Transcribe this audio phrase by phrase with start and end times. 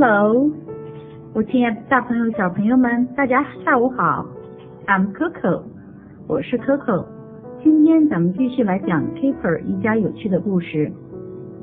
[0.00, 0.48] Hello，
[1.34, 4.24] 我亲爱的大朋友、小朋友们，大家下午好。
[4.86, 5.64] I'm Coco，
[6.28, 7.04] 我是 Coco。
[7.64, 10.92] 今天咱们继续来讲 Keeper 一家有趣的故事。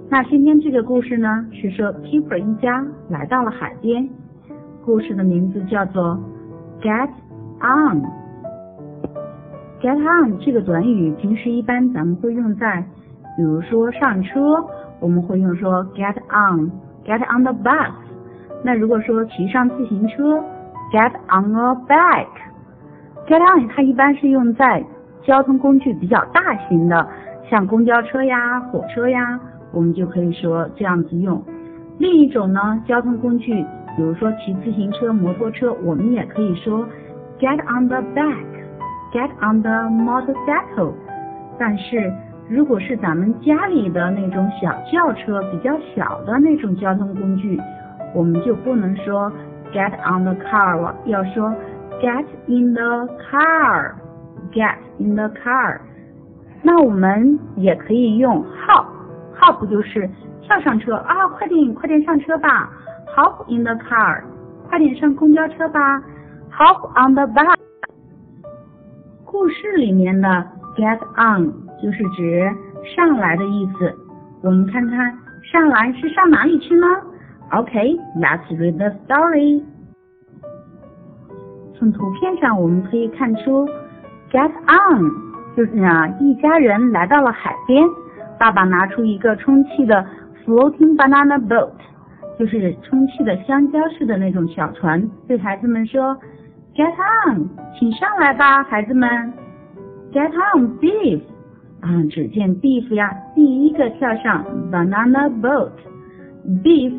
[0.09, 4.09] 那今天这个故事呢，是说 Keeper 一家来到了海边。
[4.83, 6.19] 故事的名字叫做
[6.81, 7.09] Get
[7.61, 8.03] On。
[9.79, 12.83] Get on 这个短语，平时一般咱们会用在，
[13.37, 14.61] 比如说上车，
[14.99, 17.91] 我们会用说 Get on，Get on the bus。
[18.65, 20.43] 那如果说骑上自行车
[20.91, 22.25] ，Get on a bike。
[23.27, 24.83] Get on 它一般是用在
[25.21, 27.07] 交通工具比较大型的，
[27.47, 29.39] 像公交车呀、火车呀，
[29.71, 31.39] 我们就可以说这样子用。
[31.99, 33.63] 另一种呢，交通工具，
[33.95, 36.87] 比如说骑自行车、摩托车，我们也可以说
[37.39, 40.93] Get on the bike，Get on the motorcycle。
[41.59, 42.11] 但是
[42.49, 47.61] 如果是咱们家里的那种小轿车，比较小的那种交通工具，
[48.15, 49.31] 我们就不能说
[49.73, 51.53] Get on the car 了，要说
[52.01, 55.81] Get in the car，Get in the car。
[56.63, 60.09] 那我们也可以用 Hop，Hop 就是
[60.41, 62.71] 跳上车啊，快点快点上车吧
[63.15, 64.23] ，Hop in the car，
[64.69, 66.01] 快点上公交车吧
[66.57, 67.55] ，Hop on the bus。
[69.25, 70.27] 故事里面的
[70.77, 71.51] Get on
[71.83, 72.49] 就是指
[72.95, 73.93] 上来的意思。
[74.41, 75.17] 我们看看
[75.51, 76.87] 上来是上哪里去呢
[77.51, 79.63] ？OK，let's read the story。
[81.77, 83.67] 从图片上我们可以看出
[84.31, 85.11] ，get on
[85.55, 87.85] 就是啊，一家人来到了海边，
[88.39, 90.05] 爸爸拿出一个充气的
[90.45, 91.71] floating banana boat，
[92.37, 96.17] 就是充气的香蕉式的那种小船，对孩子们说
[96.75, 96.91] ，get
[97.29, 99.09] on，请上来吧，孩子们
[100.11, 101.21] ，get on beef，
[101.81, 106.93] 啊，只见 beef 呀，第一个跳上 banana boat，beef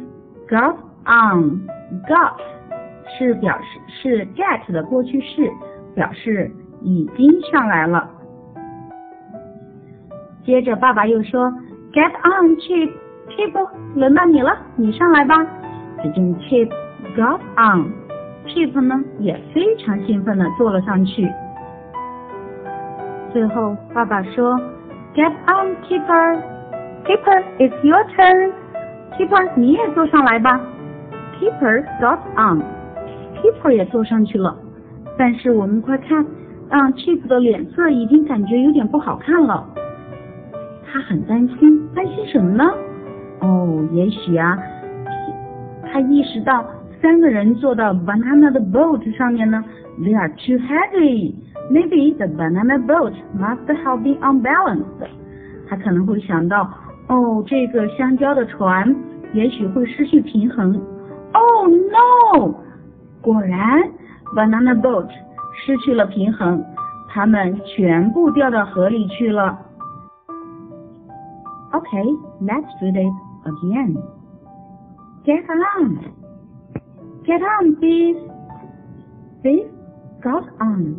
[0.49, 2.37] got on，got。
[3.19, 5.49] 是表示是 get 的过去式，
[5.95, 6.51] 表示
[6.83, 8.11] 已经上来了。
[10.45, 11.51] 接着爸爸又说
[11.93, 15.37] ，Get on Chip，Chip，轮到你了，你上来吧。
[16.03, 16.69] 只见 Chip
[17.17, 21.27] got on，Chip 呢也非常兴奋的坐了上去。
[23.33, 24.61] 最后爸爸说
[25.15, 26.43] ，Get on, keeper,
[27.05, 28.53] keeper is your turn.
[29.17, 30.61] Keeper，你也坐上来吧。
[31.39, 32.63] Keeper got on。
[33.37, 34.57] Keeper 也坐上去了，
[35.19, 36.25] 但是我们快看，
[36.69, 39.67] 啊，Chip 的脸色已经感觉有点不好看了。
[40.87, 42.65] 他很担心，担心什么呢？
[43.41, 44.59] 哦，也许啊，
[45.91, 46.65] 他意识到
[47.03, 49.63] 三个人坐到 banana 的 boat 上面呢
[50.01, 51.35] ，they are too heavy.
[51.71, 55.09] Maybe the banana boat must have been unbalanced.
[55.69, 56.69] 他可能会想到，
[57.08, 58.96] 哦，这个香蕉的船
[59.34, 60.74] 也许会失去平衡。
[61.34, 62.54] Oh no!
[63.22, 63.82] 果然，
[64.36, 65.08] banana boat
[65.54, 66.64] 失去了平衡，
[67.10, 69.58] 他们全部掉到河里去了。
[71.72, 72.04] Okay,
[72.42, 73.14] let's read it
[73.46, 73.96] again.
[75.24, 76.00] Get on,
[77.24, 78.18] get on, beef.
[79.44, 79.66] Beef
[80.22, 80.96] got on.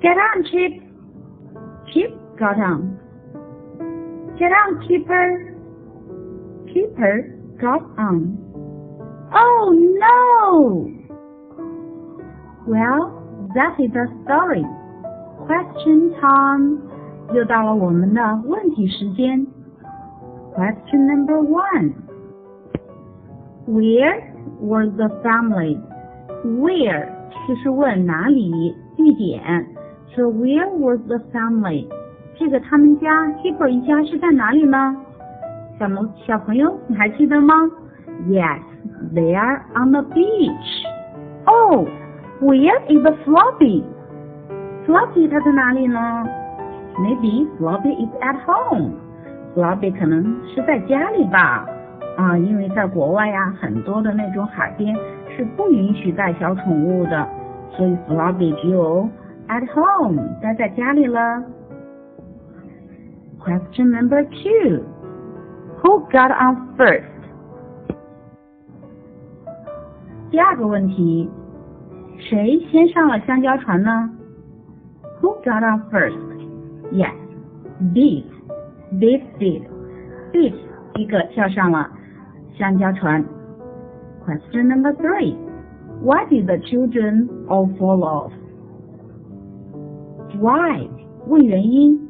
[0.00, 0.82] Get on, Chip.
[1.86, 2.96] Chip got on.
[4.38, 5.54] Get on, Keeper.
[6.72, 8.36] Keeper got on.
[9.32, 10.90] Oh no!
[12.66, 14.64] Well, that is the story.
[15.46, 16.80] Question time.
[17.32, 19.46] 又到了我们的问题时间。
[20.54, 21.94] Question number one.
[23.66, 24.22] Where
[24.60, 25.80] was the family?
[26.44, 27.08] Where
[27.48, 29.66] 就是问哪里地点。
[30.14, 31.88] So where was the family?
[32.39, 34.95] 这个他们家 Keeper 一家是在哪里呢？
[35.77, 37.53] 小萌小朋友，你还记得吗
[38.29, 38.61] ？Yes,
[39.13, 40.85] they are on the beach.
[41.43, 41.85] Oh.
[42.39, 43.83] Where is the floppy?
[44.87, 46.25] Floppy 它在哪里呢
[46.95, 48.93] ？Maybe floppy is at home.
[49.53, 51.67] Floppy 可能是在家里吧。
[52.15, 54.95] 啊，因为在国外呀，很多的那种海边
[55.35, 57.27] 是不允许带小宠物的，
[57.71, 59.09] 所以 Floppy 只有
[59.49, 61.43] at home 待在家里了。
[63.40, 64.84] Question number two.
[65.82, 67.04] Who got on first?
[70.30, 71.30] 第二个问题。
[72.18, 74.10] 谁先上了香蕉船呢？
[75.20, 76.16] Who got on first?
[76.92, 77.14] Yes,
[77.92, 78.24] Beef.
[78.98, 79.62] Beef did.
[80.32, 80.54] Beef
[80.94, 81.90] 一个跳上了
[82.56, 83.24] 香蕉船。
[84.24, 85.36] Question number three.
[86.02, 88.32] Why did the children all fall off?
[90.40, 90.88] Why?
[91.26, 92.00] 问原因。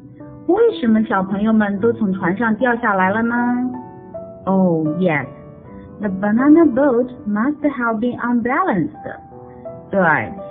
[0.52, 3.34] 为什么小朋友们都从船上掉下来了呢
[4.46, 5.26] ？Oh yes.
[6.00, 8.90] The banana boat must have been unbalanced.
[9.90, 10.00] 对，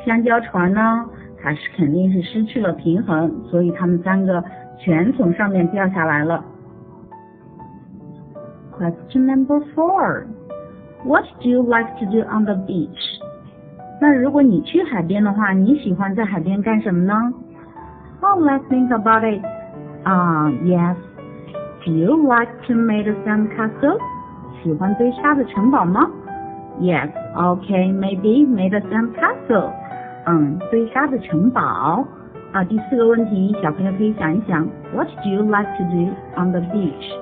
[0.06, 1.06] 香蕉船呢，
[1.42, 4.44] 它是肯定是失去了平衡，所以他们三个
[4.78, 6.44] 全从上面掉下来了。
[8.78, 10.24] Question number four.
[11.04, 13.20] What do you like to do on the beach?
[14.00, 17.14] 那如果你去海边的话，你喜欢在海边干什么呢
[18.22, 19.42] ？Oh, let's think about it.
[20.05, 20.97] Ah, uh, yes.
[21.85, 23.99] Do you like to make a sandcastle?
[24.63, 26.11] 喜欢堆沙的城堡吗？
[26.81, 29.71] Yes, okay, maybe made a sandcastle.
[30.27, 32.07] 嗯，堆沙的城堡。
[32.53, 37.13] 啊，第四个问题，小朋友可以想一想，What do you like to do on the beach？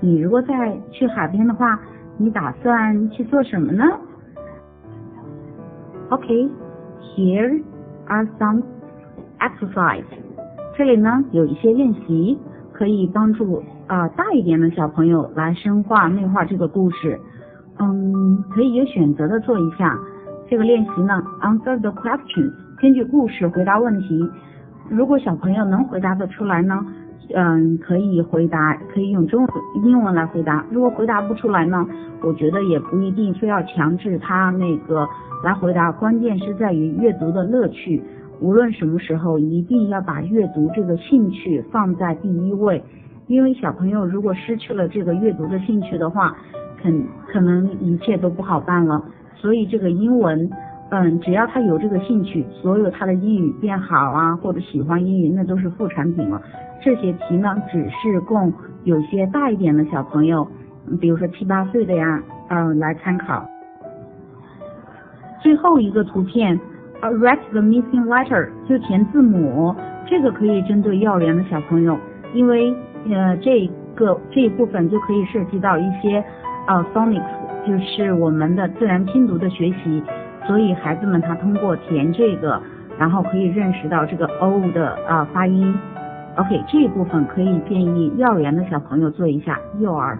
[0.00, 1.78] 你如果在去海边的话，
[2.18, 3.84] 你打算去做什么呢？
[6.10, 6.48] Okay,
[7.16, 7.62] here
[8.06, 8.62] are some
[9.40, 10.04] exercise.
[10.81, 12.35] 这里呢有一些练习，
[12.73, 17.19] 可以帮助啊大一点的小朋友来深化内化这个故事。
[17.77, 19.95] 嗯，可以有选择的做一下
[20.49, 21.21] 这个练习呢。
[21.43, 24.27] Answer the questions，根据故事回答问题。
[24.89, 26.83] 如果小朋友能回答得出来呢，
[27.35, 29.53] 嗯，可以回答，可以用中文、
[29.83, 30.65] 英文来回答。
[30.71, 31.85] 如果回答不出来呢，
[32.23, 35.07] 我觉得也不一定非要强制他那个
[35.43, 35.91] 来回答。
[35.91, 38.01] 关键是在于阅读的乐趣。
[38.41, 42.83] 无论什么时候，一定要把阅读这个兴趣放在第一位。
[43.27, 46.35] 因为小朋友如果失去了这个阅读的兴趣的话，
[46.81, 49.01] 肯可能一切都不好办了。
[49.35, 50.49] 所以这个英文。
[50.93, 56.41] 嗯，只要他有这个兴趣，所有他的英语变好啊，或者喜欢英语，那都是副产品了。
[56.83, 58.51] 这些题呢，只是供
[58.83, 60.45] 有些大一点的小朋友，
[60.99, 63.47] 比如说七八岁的呀，嗯，来参考。
[65.41, 66.59] 最后一个图片
[67.01, 69.75] ，write the missing letter，就填字母，
[70.05, 71.97] 这个可以针对幼儿园的小朋友，
[72.33, 72.73] 因为
[73.09, 76.23] 呃，这个这一部分就可以涉及到一些
[76.67, 77.21] 呃 phonics，
[77.67, 80.03] 就是我们的自然拼读的学习。
[80.47, 82.59] 所以孩子们他通过填这个，
[82.97, 85.73] 然后可以认识到这个 o 的啊发音。
[86.37, 89.59] OK，这一部分可以建议幼儿园的小朋友做一下。
[89.79, 90.17] 幼儿。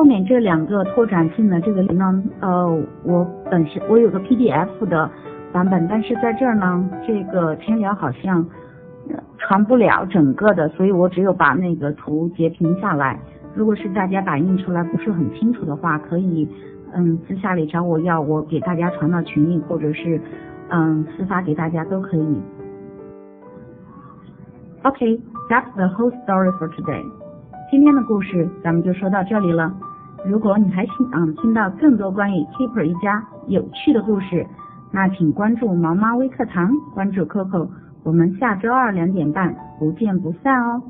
[0.00, 2.66] 后面这两个拓展性的这个呢，呃，
[3.04, 5.10] 我本身我有个 PDF 的
[5.52, 8.42] 版本，但是在这儿呢，这个天聊好像
[9.36, 13.20] 传不了整个的，所以我只有把那个图截屏下来。
[13.54, 16.48] 如果是大家打印出来不是很清楚的话，可以。
[16.94, 20.18] 嗯，私下里找我要，我给大家传到群里，或者是
[20.70, 22.40] 嗯私发给大家都可以。
[24.82, 27.04] OK，that's the whole story for today。
[27.70, 29.70] 今天的故事咱们就说到这里了。
[30.24, 34.46] 如果你还想听到更多关于 Keeper 一家有趣的故事，
[34.92, 37.68] 那请关注毛妈微课堂，关注 Coco，
[38.02, 40.82] 我们下周二两点半不见不散哦。